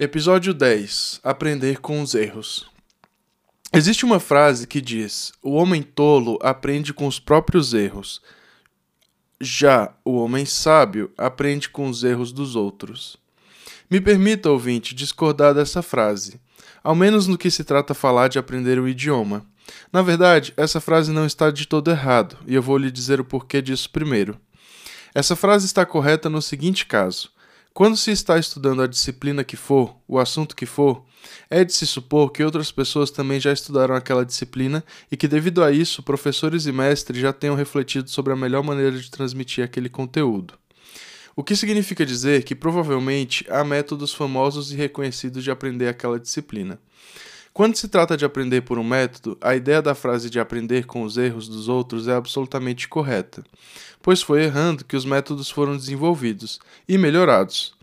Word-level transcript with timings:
Episódio 0.00 0.54
10 0.54 1.18
Aprender 1.24 1.80
com 1.80 2.00
os 2.00 2.14
erros. 2.14 2.70
Existe 3.72 4.04
uma 4.04 4.20
frase 4.20 4.64
que 4.64 4.80
diz: 4.80 5.32
O 5.42 5.54
homem 5.54 5.82
tolo 5.82 6.38
aprende 6.40 6.94
com 6.94 7.08
os 7.08 7.18
próprios 7.18 7.74
erros. 7.74 8.22
Já 9.40 9.92
o 10.04 10.12
homem 10.12 10.46
sábio 10.46 11.10
aprende 11.18 11.68
com 11.68 11.88
os 11.88 12.04
erros 12.04 12.30
dos 12.30 12.54
outros. 12.54 13.16
Me 13.90 14.00
permita, 14.00 14.48
ouvinte, 14.48 14.94
discordar 14.94 15.52
dessa 15.52 15.82
frase, 15.82 16.40
ao 16.80 16.94
menos 16.94 17.26
no 17.26 17.36
que 17.36 17.50
se 17.50 17.64
trata 17.64 17.92
falar 17.92 18.28
de 18.28 18.38
aprender 18.38 18.78
o 18.78 18.86
idioma. 18.86 19.44
Na 19.92 20.00
verdade, 20.00 20.54
essa 20.56 20.80
frase 20.80 21.10
não 21.10 21.26
está 21.26 21.50
de 21.50 21.66
todo 21.66 21.90
errado, 21.90 22.38
e 22.46 22.54
eu 22.54 22.62
vou 22.62 22.78
lhe 22.78 22.92
dizer 22.92 23.20
o 23.20 23.24
porquê 23.24 23.60
disso 23.60 23.90
primeiro. 23.90 24.38
Essa 25.12 25.34
frase 25.34 25.66
está 25.66 25.84
correta 25.84 26.30
no 26.30 26.40
seguinte 26.40 26.86
caso: 26.86 27.32
quando 27.78 27.96
se 27.96 28.10
está 28.10 28.36
estudando 28.36 28.82
a 28.82 28.88
disciplina 28.88 29.44
que 29.44 29.54
for, 29.54 29.94
o 30.08 30.18
assunto 30.18 30.56
que 30.56 30.66
for, 30.66 31.04
é 31.48 31.62
de 31.62 31.72
se 31.72 31.86
supor 31.86 32.32
que 32.32 32.42
outras 32.42 32.72
pessoas 32.72 33.08
também 33.08 33.38
já 33.38 33.52
estudaram 33.52 33.94
aquela 33.94 34.26
disciplina 34.26 34.84
e 35.12 35.16
que, 35.16 35.28
devido 35.28 35.62
a 35.62 35.70
isso, 35.70 36.02
professores 36.02 36.66
e 36.66 36.72
mestres 36.72 37.20
já 37.20 37.32
tenham 37.32 37.54
refletido 37.54 38.10
sobre 38.10 38.32
a 38.32 38.36
melhor 38.36 38.64
maneira 38.64 38.98
de 38.98 39.08
transmitir 39.08 39.62
aquele 39.62 39.88
conteúdo. 39.88 40.54
O 41.36 41.44
que 41.44 41.54
significa 41.54 42.04
dizer 42.04 42.42
que 42.42 42.56
provavelmente 42.56 43.46
há 43.48 43.62
métodos 43.62 44.12
famosos 44.12 44.72
e 44.72 44.74
reconhecidos 44.74 45.44
de 45.44 45.50
aprender 45.52 45.86
aquela 45.86 46.18
disciplina. 46.18 46.80
Quando 47.58 47.74
se 47.74 47.88
trata 47.88 48.16
de 48.16 48.24
aprender 48.24 48.60
por 48.60 48.78
um 48.78 48.84
método, 48.84 49.36
a 49.40 49.56
ideia 49.56 49.82
da 49.82 49.92
frase 49.92 50.30
de 50.30 50.38
aprender 50.38 50.86
com 50.86 51.02
os 51.02 51.16
erros 51.16 51.48
dos 51.48 51.66
outros 51.66 52.06
é 52.06 52.14
absolutamente 52.14 52.86
correta, 52.86 53.42
pois 54.00 54.22
foi 54.22 54.44
errando 54.44 54.84
que 54.84 54.94
os 54.94 55.04
métodos 55.04 55.50
foram 55.50 55.76
desenvolvidos 55.76 56.60
e 56.88 56.96
melhorados. 56.96 57.74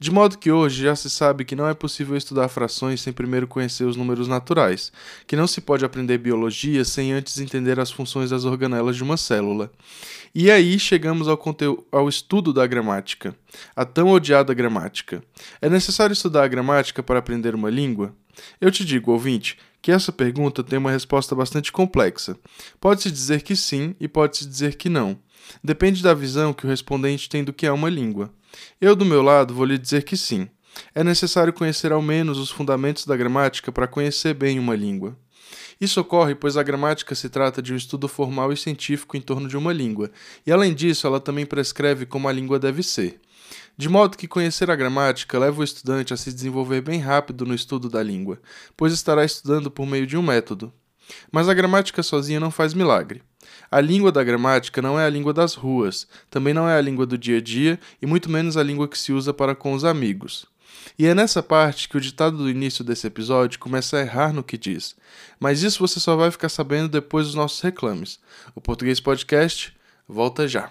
De 0.00 0.10
modo 0.10 0.36
que 0.36 0.50
hoje 0.50 0.82
já 0.82 0.96
se 0.96 1.08
sabe 1.08 1.44
que 1.44 1.54
não 1.54 1.68
é 1.68 1.74
possível 1.74 2.16
estudar 2.16 2.48
frações 2.48 3.02
sem 3.02 3.12
primeiro 3.12 3.46
conhecer 3.46 3.84
os 3.84 3.94
números 3.94 4.26
naturais, 4.26 4.90
que 5.28 5.36
não 5.36 5.46
se 5.46 5.60
pode 5.60 5.84
aprender 5.84 6.18
biologia 6.18 6.84
sem 6.84 7.12
antes 7.12 7.38
entender 7.38 7.78
as 7.78 7.92
funções 7.92 8.30
das 8.30 8.44
organelas 8.44 8.96
de 8.96 9.04
uma 9.04 9.16
célula. 9.16 9.70
E 10.34 10.50
aí 10.50 10.76
chegamos 10.76 11.28
ao, 11.28 11.40
ao 11.92 12.08
estudo 12.08 12.52
da 12.52 12.66
gramática, 12.66 13.32
a 13.76 13.84
tão 13.84 14.08
odiada 14.08 14.52
gramática. 14.52 15.22
É 15.62 15.70
necessário 15.70 16.14
estudar 16.14 16.42
a 16.42 16.48
gramática 16.48 17.00
para 17.00 17.20
aprender 17.20 17.54
uma 17.54 17.70
língua? 17.70 18.12
Eu 18.60 18.70
te 18.70 18.84
digo, 18.84 19.12
ouvinte, 19.12 19.58
que 19.82 19.92
essa 19.92 20.12
pergunta 20.12 20.62
tem 20.62 20.78
uma 20.78 20.90
resposta 20.90 21.34
bastante 21.34 21.72
complexa. 21.72 22.36
Pode-se 22.80 23.10
dizer 23.10 23.42
que 23.42 23.56
sim 23.56 23.94
e 23.98 24.06
pode-se 24.06 24.46
dizer 24.46 24.76
que 24.76 24.88
não. 24.88 25.18
Depende 25.62 26.02
da 26.02 26.14
visão 26.14 26.52
que 26.52 26.66
o 26.66 26.68
respondente 26.68 27.28
tem 27.28 27.42
do 27.42 27.52
que 27.52 27.66
é 27.66 27.72
uma 27.72 27.88
língua. 27.88 28.32
Eu, 28.80 28.94
do 28.94 29.04
meu 29.04 29.22
lado, 29.22 29.54
vou 29.54 29.64
lhe 29.64 29.78
dizer 29.78 30.04
que 30.04 30.16
sim. 30.16 30.48
É 30.94 31.02
necessário 31.02 31.52
conhecer 31.52 31.92
ao 31.92 32.02
menos 32.02 32.38
os 32.38 32.50
fundamentos 32.50 33.04
da 33.04 33.16
gramática 33.16 33.72
para 33.72 33.88
conhecer 33.88 34.34
bem 34.34 34.58
uma 34.58 34.76
língua. 34.76 35.16
Isso 35.80 36.00
ocorre 36.00 36.34
pois 36.34 36.58
a 36.58 36.62
gramática 36.62 37.14
se 37.14 37.30
trata 37.30 37.62
de 37.62 37.72
um 37.72 37.76
estudo 37.76 38.06
formal 38.06 38.52
e 38.52 38.56
científico 38.56 39.16
em 39.16 39.20
torno 39.20 39.48
de 39.48 39.56
uma 39.56 39.72
língua, 39.72 40.10
e 40.46 40.52
além 40.52 40.74
disso, 40.74 41.06
ela 41.06 41.18
também 41.18 41.46
prescreve 41.46 42.04
como 42.04 42.28
a 42.28 42.32
língua 42.32 42.58
deve 42.58 42.82
ser. 42.82 43.18
De 43.76 43.88
modo 43.88 44.18
que 44.18 44.28
conhecer 44.28 44.70
a 44.70 44.76
gramática 44.76 45.38
leva 45.38 45.60
o 45.60 45.64
estudante 45.64 46.12
a 46.12 46.16
se 46.16 46.32
desenvolver 46.32 46.82
bem 46.82 47.00
rápido 47.00 47.46
no 47.46 47.54
estudo 47.54 47.88
da 47.88 48.02
língua, 48.02 48.38
pois 48.76 48.92
estará 48.92 49.24
estudando 49.24 49.70
por 49.70 49.86
meio 49.86 50.06
de 50.06 50.18
um 50.18 50.22
método. 50.22 50.70
Mas 51.32 51.48
a 51.48 51.54
gramática 51.54 52.02
sozinha 52.02 52.38
não 52.38 52.50
faz 52.50 52.74
milagre. 52.74 53.22
A 53.70 53.80
língua 53.80 54.12
da 54.12 54.22
gramática 54.22 54.82
não 54.82 55.00
é 55.00 55.06
a 55.06 55.10
língua 55.10 55.32
das 55.32 55.54
ruas, 55.54 56.06
também 56.28 56.52
não 56.52 56.68
é 56.68 56.76
a 56.76 56.80
língua 56.80 57.06
do 57.06 57.16
dia 57.16 57.38
a 57.38 57.40
dia 57.40 57.80
e 58.02 58.06
muito 58.06 58.30
menos 58.30 58.56
a 58.56 58.62
língua 58.62 58.86
que 58.86 58.98
se 58.98 59.12
usa 59.12 59.32
para 59.32 59.54
com 59.54 59.72
os 59.72 59.84
amigos. 59.84 60.46
E 60.98 61.06
é 61.06 61.14
nessa 61.14 61.42
parte 61.42 61.88
que 61.88 61.96
o 61.96 62.00
ditado 62.00 62.36
do 62.36 62.50
início 62.50 62.84
desse 62.84 63.06
episódio 63.06 63.58
começa 63.58 63.96
a 63.96 64.00
errar 64.00 64.32
no 64.32 64.42
que 64.42 64.58
diz. 64.58 64.94
Mas 65.38 65.62
isso 65.62 65.78
você 65.78 65.98
só 65.98 66.16
vai 66.16 66.30
ficar 66.30 66.48
sabendo 66.48 66.88
depois 66.88 67.26
dos 67.26 67.34
nossos 67.34 67.60
reclames. 67.60 68.18
O 68.54 68.60
Português 68.60 69.00
Podcast 69.00 69.74
volta 70.08 70.46
já. 70.46 70.70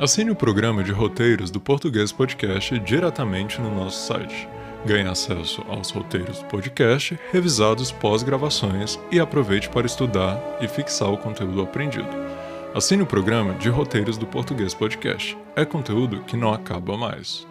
Assine 0.00 0.30
o 0.30 0.36
programa 0.36 0.82
de 0.82 0.90
roteiros 0.90 1.50
do 1.50 1.60
Português 1.60 2.10
Podcast 2.10 2.76
diretamente 2.80 3.60
no 3.60 3.72
nosso 3.72 4.06
site. 4.06 4.48
Ganhe 4.84 5.08
acesso 5.08 5.62
aos 5.68 5.90
roteiros 5.90 6.40
do 6.40 6.46
podcast, 6.46 7.16
revisados 7.30 7.92
pós-gravações 7.92 8.98
e 9.12 9.20
aproveite 9.20 9.68
para 9.68 9.86
estudar 9.86 10.40
e 10.60 10.66
fixar 10.66 11.08
o 11.08 11.16
conteúdo 11.16 11.62
aprendido. 11.62 12.08
Assine 12.74 13.02
o 13.02 13.06
programa 13.06 13.54
de 13.54 13.68
roteiros 13.68 14.18
do 14.18 14.26
Português 14.26 14.74
Podcast. 14.74 15.38
É 15.54 15.66
conteúdo 15.66 16.22
que 16.24 16.34
não 16.34 16.50
acaba 16.50 16.96
mais. 16.96 17.46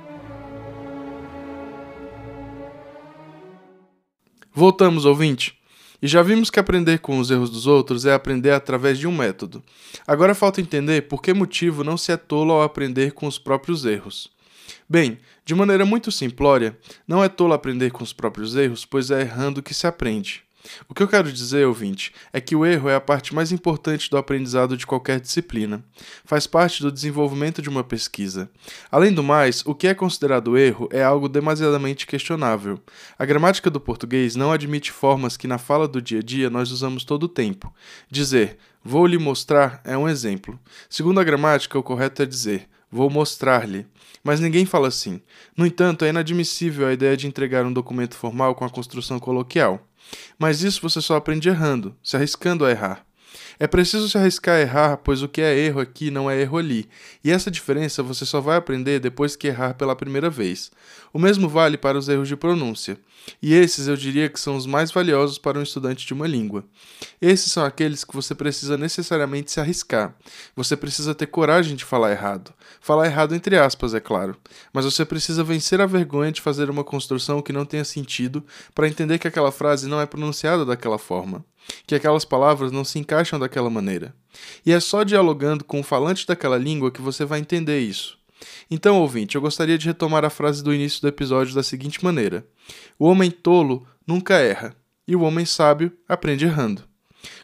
Voltamos, 4.52 5.06
ouvinte. 5.06 5.56
E 6.02 6.08
já 6.08 6.24
vimos 6.24 6.50
que 6.50 6.60
aprender 6.60 6.98
com 6.98 7.20
os 7.20 7.30
erros 7.30 7.52
dos 7.52 7.68
outros 7.68 8.08
é 8.08 8.14
aprender 8.14 8.52
através 8.52 8.98
de 8.98 9.06
um 9.08 9.16
método. 9.16 9.64
Agora 10.08 10.34
falta 10.34 10.60
entender 10.60 11.04
por 11.04 11.22
que 11.22 11.32
motivo 11.32 11.84
não 11.84 11.96
se 11.96 12.12
é 12.12 12.18
tolo 12.18 12.54
ao 12.54 12.64
aprender 12.64 13.12
com 13.12 13.28
os 13.28 13.38
próprios 13.38 13.86
erros. 13.86 14.28
Bem, 14.90 15.20
de 15.46 15.54
maneira 15.54 15.86
muito 15.86 16.12
simplória, 16.12 16.76
não 17.08 17.24
é 17.24 17.30
tolo 17.30 17.54
aprender 17.54 17.92
com 17.92 18.04
os 18.04 18.12
próprios 18.12 18.56
erros, 18.56 18.84
pois 18.84 19.12
é 19.12 19.22
errando 19.22 19.62
que 19.62 19.76
se 19.76 19.86
aprende. 19.86 20.44
O 20.88 20.94
que 20.94 21.04
eu 21.04 21.08
quero 21.08 21.32
dizer, 21.32 21.66
ouvinte, 21.66 22.14
é 22.32 22.42
que 22.42 22.56
o 22.56 22.66
erro 22.66 22.90
é 22.90 22.96
a 22.96 23.02
parte 23.02 23.34
mais 23.34 23.52
importante 23.52 24.10
do 24.10 24.18
aprendizado 24.18 24.78
de 24.78 24.86
qualquer 24.86 25.20
disciplina. 25.20 25.84
Faz 26.26 26.48
parte 26.48 26.82
do 26.82 26.92
desenvolvimento 26.92 27.62
de 27.62 27.70
uma 27.70 27.84
pesquisa. 27.84 28.50
Além 28.92 29.14
do 29.14 29.24
mais, 29.24 29.64
o 29.66 29.74
que 29.74 29.88
é 29.88 29.94
considerado 29.94 30.58
erro 30.58 30.88
é 30.92 31.04
algo 31.04 31.28
demasiadamente 31.28 32.06
questionável. 32.06 32.80
A 33.18 33.26
gramática 33.26 33.70
do 33.70 33.80
português 33.80 34.36
não 34.36 34.52
admite 34.52 34.92
formas 34.92 35.38
que 35.38 35.48
na 35.48 35.58
fala 35.58 35.88
do 35.88 36.02
dia 36.02 36.20
a 36.20 36.24
dia 36.24 36.50
nós 36.50 36.72
usamos 36.72 37.04
todo 37.04 37.24
o 37.24 37.30
tempo. 37.30 37.74
Dizer 38.10 38.58
vou 38.84 39.06
lhe 39.06 39.18
mostrar 39.18 39.82
é 39.84 39.98
um 39.98 40.10
exemplo. 40.10 40.60
Segundo 40.90 41.20
a 41.20 41.24
gramática, 41.24 41.78
o 41.78 41.84
correto 41.84 42.24
é 42.24 42.26
dizer 42.26 42.68
vou 42.92 43.10
mostrar-lhe. 43.10 43.88
Mas 44.24 44.40
ninguém 44.40 44.66
fala 44.66 44.90
assim. 44.90 45.22
No 45.56 45.66
entanto, 45.66 46.04
é 46.04 46.10
inadmissível 46.10 46.88
a 46.88 46.94
ideia 46.94 47.16
de 47.16 47.26
entregar 47.26 47.66
um 47.66 47.74
documento 47.74 48.16
formal 48.16 48.54
com 48.54 48.66
a 48.66 48.70
construção 48.70 49.20
coloquial. 49.20 49.88
Mas 50.42 50.64
isso 50.64 50.82
você 50.82 51.00
só 51.00 51.18
aprende 51.18 51.50
errando, 51.50 51.96
se 52.02 52.16
arriscando 52.16 52.66
a 52.66 52.72
errar. 52.72 53.06
É 53.60 53.68
preciso 53.68 54.10
se 54.10 54.18
arriscar 54.18 54.56
a 54.56 54.62
errar, 54.62 54.98
pois 54.98 55.22
o 55.22 55.28
que 55.28 55.42
é 55.42 55.58
erro 55.58 55.80
aqui 55.80 56.10
não 56.12 56.30
é 56.30 56.40
erro 56.42 56.58
ali, 56.58 56.90
e 57.24 57.32
essa 57.32 57.52
diferença 57.52 58.04
você 58.04 58.26
só 58.26 58.40
vai 58.40 58.58
aprender 58.58 59.00
depois 59.00 59.36
que 59.36 59.48
errar 59.48 59.74
pela 59.74 59.96
primeira 59.96 60.30
vez. 60.30 60.72
O 61.14 61.20
mesmo 61.20 61.48
vale 61.50 61.78
para 61.78 61.98
os 61.98 62.08
erros 62.08 62.28
de 62.28 62.36
pronúncia, 62.36 62.98
e 63.42 63.54
esses 63.54 63.88
eu 63.88 63.96
diria 63.96 64.30
que 64.30 64.40
são 64.40 64.56
os 64.56 64.66
mais 64.66 64.92
valiosos 64.92 65.38
para 65.38 65.60
um 65.60 65.64
estudante 65.64 66.06
de 66.06 66.14
uma 66.14 66.28
língua. 66.28 66.64
Esses 67.22 67.52
são 67.52 67.64
aqueles 67.64 68.04
que 68.04 68.16
você 68.16 68.34
precisa 68.34 68.78
necessariamente 68.78 69.52
se 69.52 69.60
arriscar. 69.60 70.16
Você 70.56 70.76
precisa 70.76 71.14
ter 71.14 71.28
coragem 71.28 71.76
de 71.76 71.86
falar 71.86 72.12
errado. 72.12 72.54
Falar 72.80 73.06
errado 73.06 73.36
entre 73.36 73.58
aspas, 73.58 73.94
é 73.94 74.00
claro. 74.00 74.36
Mas 74.74 74.86
você 74.86 75.06
precisa 75.06 75.44
vencer 75.44 75.82
a 75.82 75.86
vergonha 75.86 76.32
de 76.32 76.42
fazer 76.42 76.70
uma 76.70 76.84
construção 76.84 77.42
que 77.42 77.54
não 77.54 77.66
tenha 77.66 77.86
sentido 77.86 78.44
para 78.74 78.88
entender 78.88 79.20
que 79.20 79.28
aquela 79.28 79.52
frase 79.52 79.88
não 79.88 80.02
é 80.02 80.06
pronunciada 80.06 80.66
daquela 80.66 80.98
forma 80.98 81.46
que 81.86 81.96
aquelas 81.96 82.26
palavras 82.26 82.72
não 82.72 82.84
se 82.84 83.00
encaixam 83.00 83.40
daquela 83.52 83.70
maneira. 83.70 84.16
E 84.66 84.72
é 84.72 84.80
só 84.80 85.04
dialogando 85.04 85.66
com 85.66 85.82
o 85.82 85.84
falante 85.84 86.26
daquela 86.26 86.58
língua 86.58 86.90
que 86.90 87.02
você 87.02 87.26
vai 87.26 87.40
entender 87.40 87.82
isso. 87.82 88.18
Então, 88.72 89.00
ouvinte, 89.00 89.36
eu 89.36 89.42
gostaria 89.42 89.78
de 89.78 89.86
retomar 89.86 90.24
a 90.24 90.30
frase 90.30 90.64
do 90.64 90.74
início 90.74 91.02
do 91.02 91.10
episódio 91.10 91.54
da 91.54 91.62
seguinte 91.62 92.04
maneira: 92.04 92.48
O 92.98 93.06
homem 93.06 93.30
tolo 93.30 93.86
nunca 94.08 94.36
erra, 94.36 94.74
e 95.06 95.16
o 95.16 95.22
homem 95.22 95.46
sábio 95.46 95.92
aprende 96.08 96.46
errando. 96.46 96.84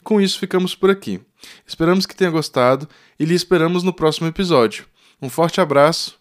Com 0.04 0.20
isso, 0.22 0.40
ficamos 0.40 0.74
por 0.74 0.90
aqui. 0.90 1.20
Esperamos 1.68 2.06
que 2.06 2.16
tenha 2.16 2.32
gostado 2.32 2.88
e 3.20 3.26
lhe 3.26 3.36
esperamos 3.36 3.84
no 3.84 3.94
próximo 3.94 4.28
episódio. 4.28 4.86
Um 5.22 5.30
forte 5.30 5.62
abraço, 5.62 6.18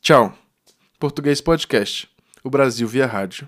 tchau! 0.00 0.36
Português 0.98 1.40
Podcast, 1.40 2.08
o 2.42 2.48
Brasil 2.48 2.88
via 2.88 3.06
rádio. 3.06 3.46